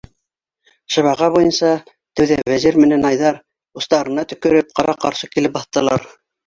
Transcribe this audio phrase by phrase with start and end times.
[0.95, 1.69] Шыбаға буйынса,
[2.21, 3.41] тәүҙә Вәзир менән Айҙар,
[3.83, 6.15] устарына төкөрөп, ҡара-ҡаршы килеп баҫтылар.